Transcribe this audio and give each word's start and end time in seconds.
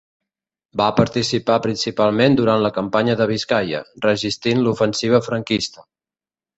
Va 0.79 0.87
participar 0.99 1.57
principalment 1.65 2.39
durant 2.41 2.65
la 2.65 2.73
campanya 2.79 3.19
de 3.23 3.29
Biscaia, 3.35 3.85
resistint 4.09 4.67
l'ofensiva 4.67 5.25
franquista. 5.31 5.91